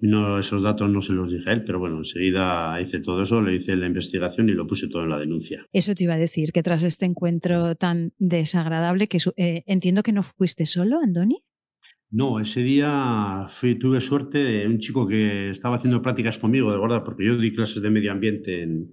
[0.00, 3.40] No, esos datos no se los dije a él, pero bueno, enseguida hice todo eso,
[3.40, 5.64] le hice la investigación y lo puse todo en la denuncia.
[5.72, 10.12] Eso te iba a decir, que tras este encuentro tan desagradable, que eh, entiendo que
[10.12, 11.44] no fuiste solo, Andoni.
[12.14, 17.02] No, ese día fui, tuve suerte un chico que estaba haciendo prácticas conmigo de guarda,
[17.02, 18.92] porque yo di clases de medio ambiente en,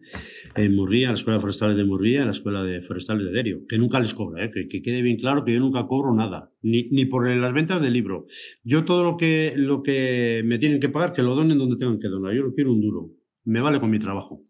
[0.56, 3.60] en Murría, en la Escuela Forestal de Murría, en la Escuela de Forestales de Derio,
[3.68, 4.50] que nunca les cobro, ¿eh?
[4.50, 7.92] que, quede bien claro que yo nunca cobro nada, ni, ni por las ventas del
[7.92, 8.26] libro.
[8.64, 12.00] Yo todo lo que, lo que me tienen que pagar, que lo donen donde tengan
[12.00, 12.34] que donar.
[12.34, 13.10] Yo no quiero un duro.
[13.44, 14.44] Me vale con mi trabajo.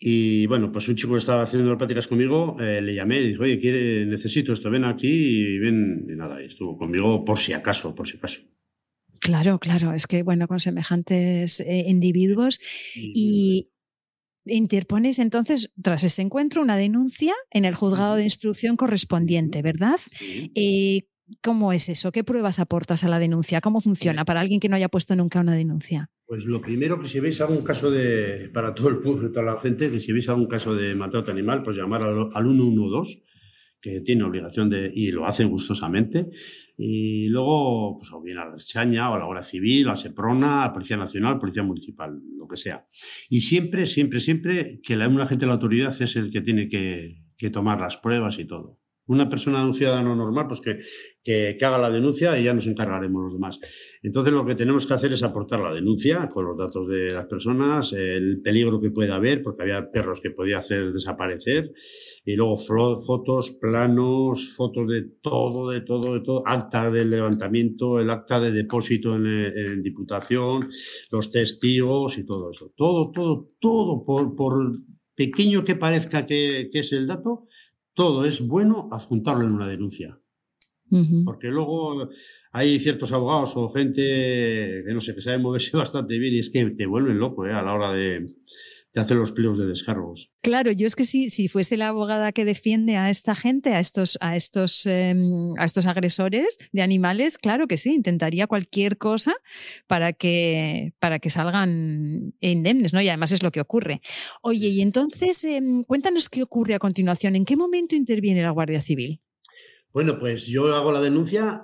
[0.00, 3.42] Y bueno, pues un chico que estaba haciendo prácticas conmigo, eh, le llamé y dijo,
[3.42, 7.52] oye, quiere, necesito esto, ven aquí y ven, y nada, y estuvo conmigo por si
[7.52, 8.42] acaso, por si acaso.
[9.20, 12.60] Claro, claro, es que bueno, con semejantes eh, individuos
[12.94, 13.70] y,
[14.46, 20.00] interpones entonces, tras ese encuentro, una denuncia en el juzgado de instrucción correspondiente, ¿verdad?
[20.54, 21.02] Eh,
[21.42, 22.10] ¿Cómo es eso?
[22.12, 23.60] ¿Qué pruebas aportas a la denuncia?
[23.60, 26.10] ¿Cómo funciona para alguien que no haya puesto nunca una denuncia?
[26.26, 29.60] Pues lo primero que si veis algún caso de, para todo el público, toda la
[29.60, 33.22] gente, que si veis algún caso de maltrato animal, pues llamar al, 112,
[33.80, 36.30] que tiene obligación de, y lo hace gustosamente.
[36.76, 40.64] Y luego, pues o bien a la Chaña, o a la Guardia Civil, a Seprona,
[40.64, 42.86] a Policía Nacional, Policía Municipal, lo que sea.
[43.28, 46.68] Y siempre, siempre, siempre que la, un agente de la autoridad es el que tiene
[46.68, 48.78] que, que tomar las pruebas y todo
[49.08, 50.78] una persona, un ciudadano normal, pues que,
[51.24, 53.58] que, haga la denuncia y ya nos encargaremos los demás.
[54.02, 57.26] Entonces lo que tenemos que hacer es aportar la denuncia con los datos de las
[57.26, 61.72] personas, el peligro que pueda haber, porque había perros que podía hacer desaparecer,
[62.24, 68.10] y luego fotos, planos, fotos de todo, de todo, de todo, acta de levantamiento, el
[68.10, 70.60] acta de depósito en, Diputación,
[71.10, 72.72] los testigos y todo eso.
[72.76, 74.70] Todo, todo, todo, por, por
[75.14, 77.48] pequeño que parezca que, que es el dato,
[77.98, 80.20] todo es bueno adjuntarlo en una denuncia.
[81.24, 82.08] Porque luego
[82.52, 84.02] hay ciertos abogados o gente
[84.86, 87.52] que no sé, que sabe moverse bastante bien y es que te vuelven loco ¿eh?
[87.52, 88.24] a la hora de,
[88.98, 90.32] de hacer los pliegos de descargos.
[90.42, 93.80] Claro, yo es que si, si fuese la abogada que defiende a esta gente, a
[93.80, 99.34] estos, a estos, em, a estos agresores de animales, claro que sí, intentaría cualquier cosa
[99.86, 103.00] para que, para que salgan indemnes, ¿no?
[103.00, 104.00] Y además es lo que ocurre.
[104.42, 107.36] Oye, y entonces, em, cuéntanos qué ocurre a continuación.
[107.36, 109.20] ¿En qué momento interviene la Guardia Civil?
[109.92, 111.62] Bueno, pues yo hago la denuncia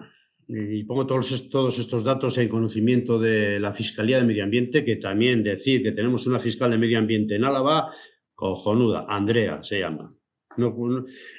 [0.48, 4.96] y pongo todos, todos estos datos en conocimiento de la Fiscalía de Medio Ambiente, que
[4.96, 7.92] también decir que tenemos una fiscal de Medio Ambiente en Álava,
[8.34, 10.14] cojonuda, Andrea se llama.
[10.56, 10.74] No,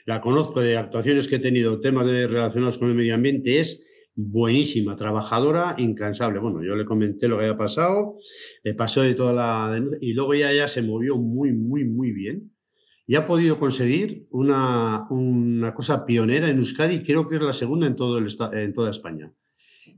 [0.06, 4.96] la conozco de actuaciones que he tenido, temas relacionados con el medio ambiente, es buenísima,
[4.96, 6.40] trabajadora, incansable.
[6.40, 8.18] Bueno, yo le comenté lo que había pasado,
[8.64, 9.82] le pasó de toda la...
[10.02, 12.55] y luego ya, ya se movió muy, muy, muy bien
[13.08, 17.88] y ha podido conseguir una, una, cosa pionera en Euskadi, creo que es la segunda
[17.88, 19.32] en, todo el, en toda España,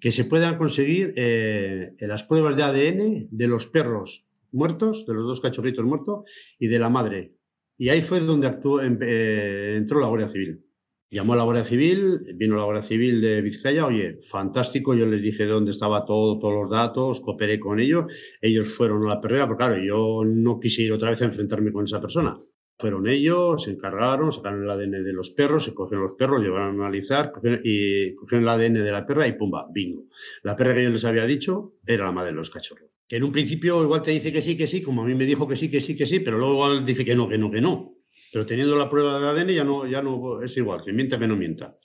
[0.02, 5.26] que se puedan conseguir eh, las pruebas de ADN de los perros muertos, de los
[5.26, 7.34] dos cachorritos muertos, y de la madre.
[7.78, 10.64] Y ahí fue donde actuó, em, eh, entró la Guardia Civil.
[11.10, 15.22] Llamó a la Guardia Civil, vino la Guardia Civil de Vizcaya, oye, fantástico, yo les
[15.22, 19.48] dije dónde estaba todo, todos los datos, cooperé con ellos, ellos fueron a la perrera,
[19.48, 22.36] porque claro, yo no quise ir otra vez a enfrentarme con esa persona.
[22.80, 26.80] Fueron ellos, se encargaron, sacaron el ADN de los perros, se cogieron los perros, llevaron
[26.80, 27.32] a analizar
[27.64, 30.06] y cogieron el ADN de la perra y pumba, bingo.
[30.44, 32.92] La perra que yo les había dicho era la madre de los cachorros.
[33.08, 35.26] Que en un principio igual te dice que sí, que sí, como a mí me
[35.26, 37.50] dijo que sí, que sí, que sí, pero luego igual dice que no, que no,
[37.50, 37.96] que no.
[38.32, 41.28] Pero teniendo la prueba de ADN ya no, ya no es igual, que mienta que
[41.28, 41.78] no mienta.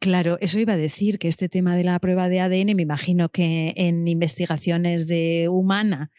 [0.00, 3.28] Claro, eso iba a decir que este tema de la prueba de ADN, me imagino
[3.28, 6.10] que en investigaciones de humana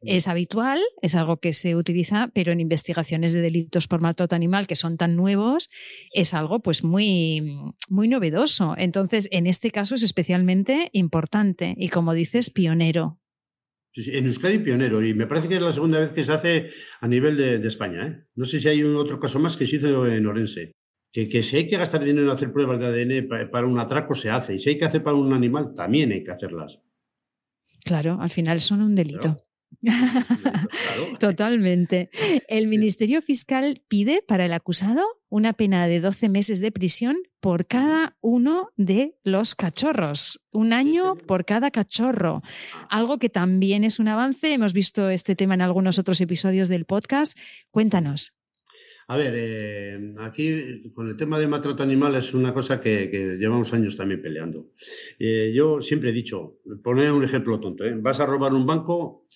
[0.00, 4.66] es habitual, es algo que se utiliza, pero en investigaciones de delitos por maltrato animal
[4.66, 5.70] que son tan nuevos,
[6.12, 7.42] es algo pues muy,
[7.88, 8.74] muy novedoso.
[8.78, 13.20] Entonces, en este caso es especialmente importante y como dices, pionero.
[13.94, 16.68] En Euskadi pionero, y me parece que es la segunda vez que se hace
[17.00, 18.06] a nivel de, España.
[18.06, 18.24] ¿eh?
[18.34, 20.72] No sé si hay un otro caso más que se hizo en Orense
[21.28, 24.30] que, si hay que gastar dinero en hacer pruebas de ADN para, un atraco, se
[24.30, 24.54] hace.
[24.54, 26.80] Y si hay que hacer para un animal, también hay que hacerlas.
[27.84, 29.36] Claro, al final son un delito.
[31.20, 32.10] Totalmente.
[32.48, 37.66] El Ministerio Fiscal pide para el acusado una pena de 12 meses de prisión por
[37.66, 40.40] cada uno de los cachorros.
[40.52, 42.42] Un año por cada cachorro.
[42.88, 44.52] Algo que también es un avance.
[44.52, 47.36] Hemos visto este tema en algunos otros episodios del podcast.
[47.70, 48.32] Cuéntanos.
[49.08, 53.72] A ver, eh, aquí con el tema de maltrato animal es una cosa que, llevamos
[53.72, 54.72] años también peleando.
[55.18, 57.94] Eh, yo siempre he dicho, poner un ejemplo tonto, ¿eh?
[57.96, 59.26] vas a robar un banco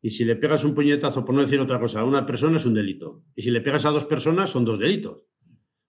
[0.00, 2.64] y si le pegas un puñetazo, por no decir otra cosa, a una persona es
[2.64, 3.24] un delito.
[3.34, 5.24] Y si le pegas a dos personas son dos delitos.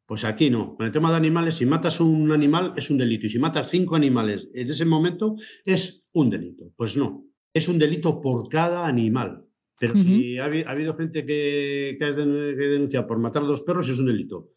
[0.05, 0.75] Pues aquí no.
[0.75, 3.27] Con el tema de animales, si matas un animal es un delito.
[3.27, 6.73] Y si matas cinco animales en ese momento es un delito.
[6.75, 7.25] Pues no.
[7.53, 9.45] Es un delito por cada animal.
[9.79, 13.97] Pero si ha, habido gente que, que, ha denunciado por matar a dos perros, es
[13.97, 14.49] un delito.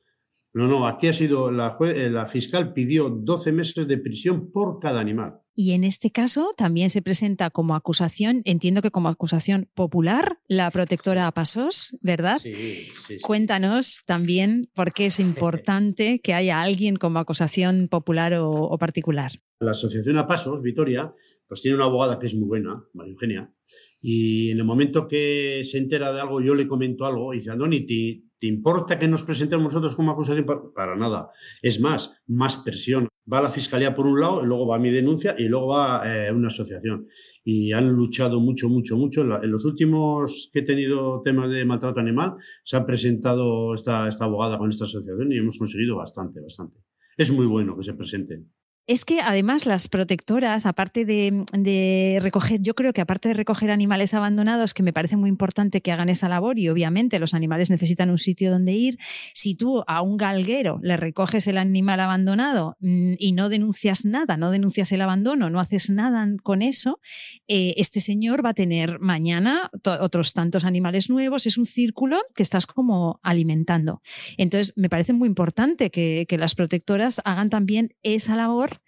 [0.54, 4.78] No, no, aquí ha sido la, eh, la fiscal pidió 12 meses de prisión por
[4.80, 5.38] cada animal.
[5.54, 10.70] Y en este caso también se presenta como acusación, entiendo que como acusación popular, la
[10.70, 12.38] protectora a Pasos, ¿verdad?
[12.42, 18.50] Sí, sí, Cuéntanos también por qué es importante que haya alguien como acusación popular o,
[18.50, 19.32] o particular.
[19.58, 21.14] La asociación a Pasos, Vitoria,
[21.52, 23.54] pues tiene una abogada que es muy buena, María Eugenia,
[24.00, 27.50] y en el momento que se entera de algo, yo le comento algo y dice,
[27.50, 30.46] Andoni, ¿te, ¿te importa que nos presentemos nosotros como acusación?
[30.74, 31.28] Para nada.
[31.60, 33.06] Es más, más presión.
[33.30, 36.32] Va a la fiscalía por un lado, luego va mi denuncia y luego va eh,
[36.32, 37.06] una asociación.
[37.44, 39.20] Y han luchado mucho, mucho, mucho.
[39.20, 44.24] En los últimos que he tenido temas de maltrato animal, se ha presentado esta, esta
[44.24, 46.80] abogada con esta asociación y hemos conseguido bastante, bastante.
[47.18, 48.50] Es muy bueno que se presenten.
[48.88, 54.12] Es que además las protectoras, aparte de, recoger, yo creo que aparte de recoger animales
[54.12, 58.10] abandonados, que me parece muy importante que hagan esa labor y obviamente los animales necesitan
[58.10, 58.98] un sitio donde ir,
[59.34, 64.36] si tú a un galguero le recoges el animal abandonado mm, y no denuncias nada,
[64.36, 66.98] no denuncias el abandono, no haces nada con eso,
[67.46, 72.42] eh, este señor va a tener mañana otros tantos animales nuevos, es un círculo que
[72.42, 74.02] estás como alimentando.
[74.38, 78.81] Entonces, me parece muy importante que las protectoras hagan también esa labor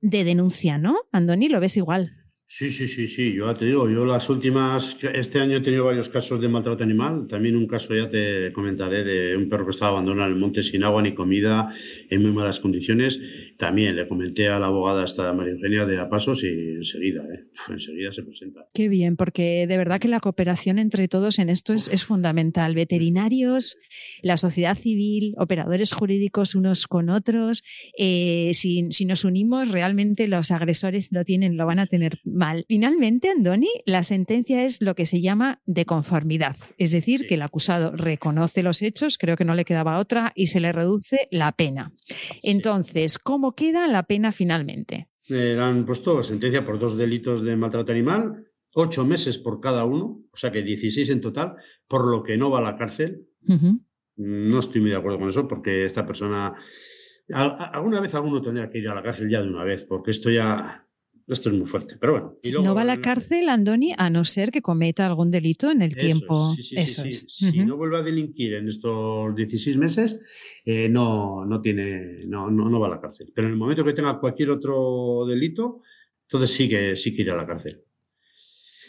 [0.00, 0.96] de denuncia, ¿no?
[1.12, 2.12] Andoni, lo ves igual.
[2.50, 5.84] Sí, sí, sí, sí, yo ya te digo, yo las últimas, este año he tenido
[5.84, 9.72] varios casos de maltrato animal, también un caso ya te comentaré de un perro que
[9.72, 11.68] estaba abandonado en el monte sin agua ni comida,
[12.08, 13.20] en muy malas condiciones,
[13.58, 17.44] también le comenté a la abogada esta María Eugenia de Apasos y enseguida, ¿eh?
[17.68, 18.66] enseguida se presenta.
[18.72, 23.76] Qué bien, porque de verdad que la cooperación entre todos en esto es, fundamental, veterinarios,
[24.22, 27.64] la sociedad civil, operadores jurídicos unos con otros,
[27.98, 32.64] eh, si, si nos unimos realmente los agresores lo tienen, lo van a tener mal.
[32.68, 37.42] Finalmente, Andoni, la sentencia es lo que se llama de conformidad, es decir, que el
[37.42, 41.50] acusado reconoce los hechos, creo que no le quedaba otra, y se le reduce la
[41.52, 41.92] pena.
[42.42, 45.08] Entonces, ¿cómo queda la pena finalmente?
[45.28, 50.24] Le han puesto sentencia por dos delitos de maltrato animal, ocho meses por cada uno,
[50.32, 51.56] o sea que 16 en total,
[51.86, 53.28] por lo que no va a la cárcel.
[54.16, 56.54] No estoy muy de acuerdo con eso porque esta persona...
[57.30, 60.30] Alguna vez alguno tendría que ir a la cárcel ya de una vez, porque esto
[60.30, 60.87] ya
[61.28, 62.62] esto es muy fuerte, pero bueno.
[62.62, 65.94] no va a la cárcel, Andoni, a no ser que cometa algún delito en el
[65.94, 66.54] tiempo.
[66.72, 67.26] eso es.
[67.28, 70.20] Si no vuelve a delinquir en estos 16 meses,
[70.64, 73.30] eh, no, no, tiene, no, no, va a la cárcel.
[73.34, 75.82] Pero en el momento que tenga cualquier otro delito,
[76.22, 77.82] entonces sí que, sí que irá a la cárcel.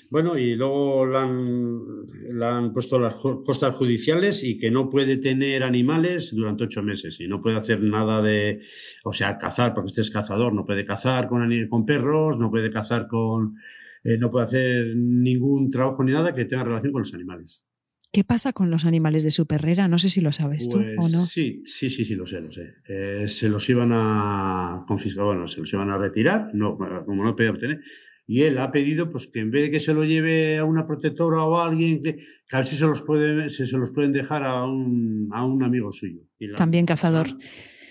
[0.09, 5.63] Bueno, y luego le han, han, puesto las costas judiciales y que no puede tener
[5.63, 8.61] animales durante ocho meses y no puede hacer nada de,
[9.03, 12.71] o sea, cazar, porque este es cazador, no puede cazar con, con perros, no puede
[12.71, 13.57] cazar con,
[14.03, 17.63] eh, no puede hacer ningún trabajo ni nada que tenga relación con los animales.
[18.11, 19.87] ¿Qué pasa con los animales de su perrera?
[19.87, 21.23] No sé si lo sabes tú o pues no.
[21.23, 22.77] Sí, sí, sí, sí, lo sé, lo sé.
[22.87, 27.35] Eh, se los iban a confiscar, bueno, se los iban a retirar, no, como no
[27.35, 27.81] podía obtener,
[28.29, 30.85] y él ha pedido pues que en vez de que se lo lleve a una
[30.85, 34.13] protectora o a alguien que, que a ver si se los, puede, se los pueden
[34.13, 36.21] dejar a un, a un amigo suyo.
[36.55, 37.25] También cazador.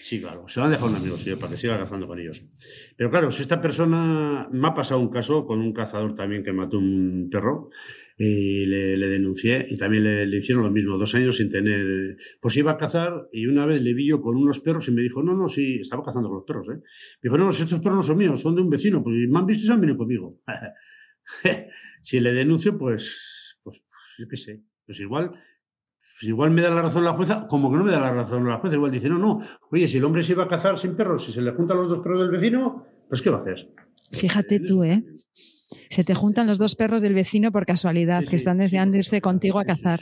[0.01, 2.21] Sí, claro, se lo han dejado a un amigo suyo para que siga cazando con
[2.21, 2.45] ellos.
[2.97, 6.53] Pero claro, si esta persona, me ha pasado un caso con un cazador también que
[6.53, 7.71] mató un perro,
[8.21, 12.17] y le, denuncié y también le, hicieron lo mismo, dos años sin tener...
[12.41, 15.03] Pues iba a cazar y una vez le vi yo con unos perros y me
[15.03, 16.83] dijo, no, no, sí, estaba cazando con los perros, ¿eh?
[17.23, 19.47] Me dijo, no, estos perros no son míos, son de un vecino, pues me han
[19.47, 20.41] visto y se han venido conmigo.
[22.03, 25.31] si le denuncio, pues, pues, pues, yo qué sé, pues igual...
[26.21, 28.45] Pues igual me da la razón la jueza, como que no me da la razón
[28.45, 28.75] la jueza.
[28.75, 29.39] Igual dice, no, no,
[29.71, 31.89] oye, si el hombre se iba a cazar sin perros, si se le juntan los
[31.89, 33.73] dos perros del vecino, pues ¿qué va a hacer?
[34.11, 35.05] Fíjate tú, ¿eh?
[35.91, 39.59] Se te juntan los dos perros del vecino por casualidad, que están deseando irse contigo
[39.59, 40.01] a cazar.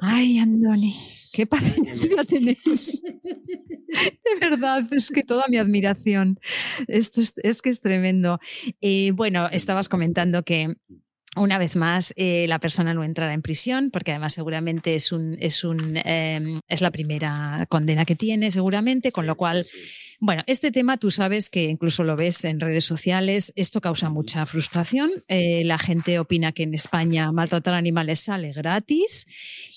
[0.00, 0.94] Ay, Andoni,
[1.32, 3.02] qué paciencia tenés.
[3.02, 6.38] De verdad, es que toda mi admiración.
[6.86, 8.38] Esto es, que es tremendo.
[8.80, 10.74] Eh, bueno, estabas comentando que
[11.36, 15.36] una vez más, eh, la persona no entrará en prisión, porque además seguramente es, un,
[15.40, 19.66] es, un, em, es la primera condena que tiene, seguramente, con lo cual
[20.20, 24.44] bueno, este tema tú sabes que incluso lo ves en redes sociales, esto causa mucha
[24.46, 25.10] frustración.
[25.28, 29.26] Eh, la gente opina que en España maltratar animales sale gratis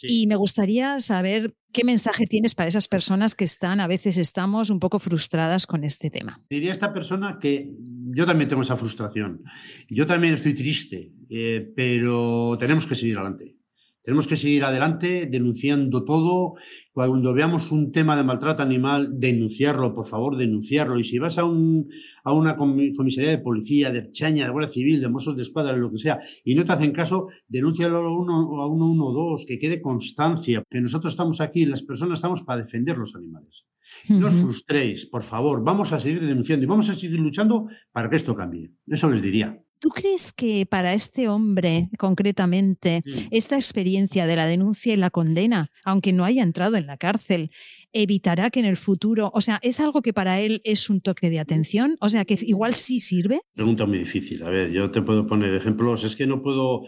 [0.02, 4.70] y me gustaría saber qué mensaje tienes para esas personas que están, a veces estamos
[4.72, 6.42] un poco frustradas con este tema.
[6.50, 7.70] Diría esta persona que
[8.14, 9.44] yo también tengo esa frustración.
[9.90, 13.61] Yo también estoy triste, eh, pero tenemos que seguir adelante.
[14.04, 16.54] Tenemos que seguir adelante denunciando todo.
[16.92, 21.00] Cuando veamos un tema de maltrato animal, denunciarlo, por favor, denunciarlo.
[21.00, 21.88] Y si vas a, un,
[22.24, 25.92] a una comisaría de policía, de Chaña, de Guardia Civil, de Mossos de Escuadra, lo
[25.92, 29.60] que sea, y no te hacen caso, denúncialo a uno, a uno, uno, dos, que
[29.60, 33.66] quede constancia, que nosotros estamos aquí, las personas estamos para defender los animales.
[34.10, 38.10] No os frustréis, por favor, vamos a seguir denunciando y vamos a seguir luchando para
[38.10, 38.72] que esto cambie.
[38.88, 39.62] Eso les diría.
[39.82, 43.02] ¿Tú crees que para este hombre concretamente
[43.32, 47.50] esta experiencia de la denuncia y la condena, aunque no haya entrado en la cárcel,
[47.92, 51.32] evitará que en el futuro, o sea, es algo que para él es un toque
[51.32, 51.98] de atención?
[52.00, 53.42] O sea, que igual sí sirve.
[53.56, 54.44] Pregunta muy difícil.
[54.44, 56.04] A ver, yo te puedo poner ejemplos.
[56.04, 56.84] Es que no puedo...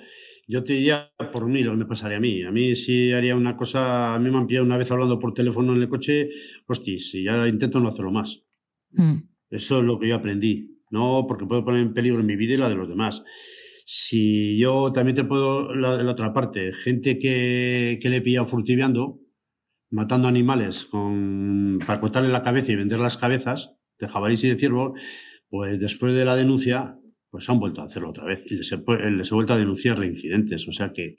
[0.47, 2.43] Yo te diría por mí lo que me pasaría a mí.
[2.43, 5.33] A mí si haría una cosa, a mí me han pillado una vez hablando por
[5.33, 6.29] teléfono en el coche,
[6.67, 8.43] hostia, si ya intento no hacerlo más.
[8.91, 9.15] Mm.
[9.49, 12.57] Eso es lo que yo aprendí no porque puedo poner en peligro mi vida y
[12.57, 13.23] la de los demás.
[13.85, 19.19] Si yo también te puedo, la, otra parte, gente que, que le he pillado furtiveando,
[19.89, 24.55] matando animales con, para cortarle la cabeza y vender las cabezas de jabalís y de
[24.55, 24.93] ciervo,
[25.49, 26.97] pues después de la denuncia,
[27.29, 28.77] pues han vuelto a hacerlo otra vez y les he,
[29.11, 30.67] les he vuelto a denunciar reincidentes.
[30.67, 31.17] O sea que,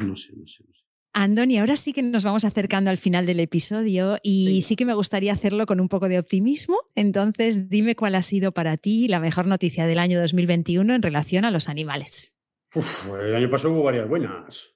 [0.00, 0.64] no sé, no sé.
[1.14, 4.74] Andoni, ahora sí que nos vamos acercando al final del episodio y sí.
[4.74, 6.76] que me gustaría hacerlo con un poco de optimismo.
[6.96, 11.44] Entonces, dime cuál ha sido para ti la mejor noticia del año 2021 en relación
[11.44, 12.34] a los animales.
[12.74, 14.74] el año pasado hubo varias buenas.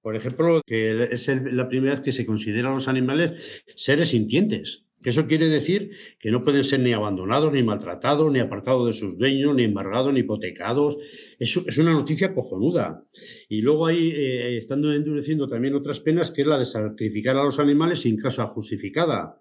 [0.00, 5.26] Por ejemplo, que es la primera vez que se consideran los animales seres sintientes eso
[5.26, 9.54] quiere decir que no pueden ser ni abandonados, ni maltratados, ni apartados de sus dueños,
[9.54, 10.98] ni embargados, ni hipotecados.
[11.38, 13.04] Es, una noticia cojonuda.
[13.48, 17.44] Y luego ahí eh, estando endureciendo también otras penas, que es la de sacrificar a
[17.44, 19.40] los animales sin causa justificada.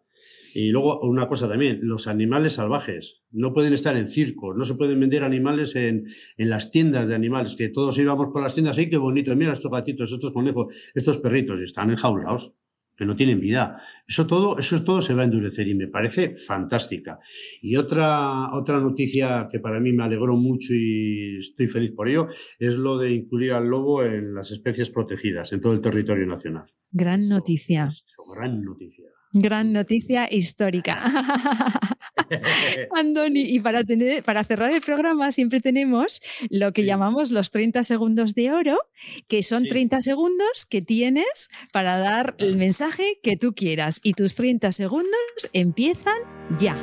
[0.54, 4.76] Y luego una cosa también, los animales salvajes no pueden estar en circos, no se
[4.76, 8.90] pueden vender animales en, las tiendas de animales, que todos íbamos por las tiendas, ¡ay,
[8.90, 9.36] qué bonito!
[9.36, 12.54] Mira estos gatitos, estos conejos, estos perritos, y están enjaulados
[12.98, 13.82] que no tienen vida.
[14.08, 17.20] Eso todo, eso todo se va a endurecer y me parece fantástica.
[17.62, 22.28] Y otra, otra noticia que para mí me alegró mucho y estoy feliz por ello
[22.60, 26.66] es lo de incluir al lobo en las especies protegidas en todo el territorio nacional.
[26.92, 27.90] Gran noticia.
[28.34, 29.06] gran noticia.
[29.34, 31.04] Gran noticia histórica.
[32.96, 37.84] Andoni, y para, tener, para cerrar el programa siempre tenemos lo que llamamos los 30
[37.84, 38.78] segundos de oro,
[39.28, 44.00] que son 30 segundos que tienes para dar el mensaje que tú quieras.
[44.04, 46.18] Y tus 30 segundos empiezan
[46.58, 46.76] ya.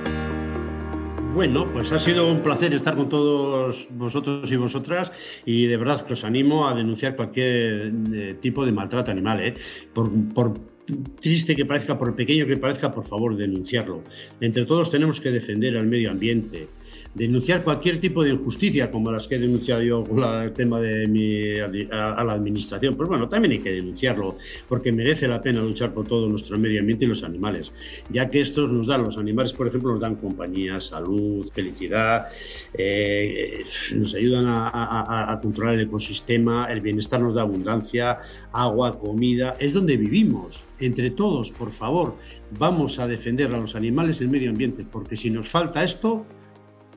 [1.34, 5.10] Bueno, pues ha sido un placer estar con todos vosotros y vosotras
[5.44, 9.40] y de verdad que os animo a denunciar cualquier eh, tipo de maltrato animal.
[9.40, 9.54] ¿eh?
[9.92, 10.73] Por, por
[11.20, 14.02] triste que parezca, por pequeño que parezca, por favor, denunciarlo.
[14.40, 16.68] Entre todos tenemos que defender al medio ambiente,
[17.14, 21.06] denunciar cualquier tipo de injusticia, como las que he denunciado yo con el tema de
[21.06, 21.58] mi,
[21.90, 22.96] a, la administración.
[22.96, 24.36] Pues bueno, también hay que denunciarlo,
[24.68, 27.72] porque merece la pena luchar por todo nuestro medio ambiente y los animales,
[28.10, 32.26] ya que estos nos dan, los animales, por ejemplo, nos dan compañía, salud, felicidad,
[32.72, 33.62] eh,
[33.94, 38.18] nos ayudan a, a controlar el ecosistema, el bienestar nos da abundancia,
[38.52, 40.64] agua, comida, es donde vivimos.
[40.80, 42.16] Entre todos, por favor,
[42.58, 46.26] vamos a defender a los animales y el medio ambiente, porque si nos falta esto,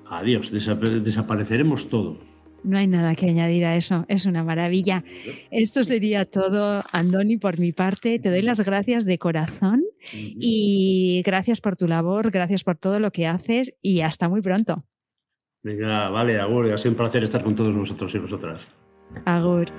[0.10, 2.18] adiós, desapareceremos todo.
[2.64, 5.04] No hay nada que añadir a eso, es una maravilla.
[5.52, 8.20] Esto sería todo, Andoni, por mi parte.
[8.20, 13.12] Te doy las gracias de corazón y gracias por tu labor, gracias por todo lo
[13.12, 14.84] que haces y hasta muy pronto.
[15.64, 18.68] Venga, vale, agur, ha sido un placer estar con todos vosotros y vosotras.
[19.26, 19.72] Agur.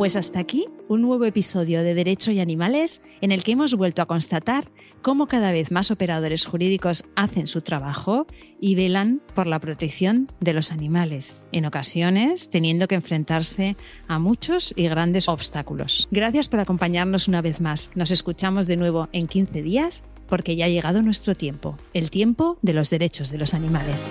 [0.00, 4.00] Pues hasta aquí un nuevo episodio de Derecho y Animales en el que hemos vuelto
[4.00, 4.70] a constatar
[5.02, 8.26] cómo cada vez más operadores jurídicos hacen su trabajo
[8.58, 13.76] y velan por la protección de los animales, en ocasiones teniendo que enfrentarse
[14.08, 16.08] a muchos y grandes obstáculos.
[16.10, 17.90] Gracias por acompañarnos una vez más.
[17.94, 22.56] Nos escuchamos de nuevo en 15 días porque ya ha llegado nuestro tiempo, el tiempo
[22.62, 24.10] de los derechos de los animales.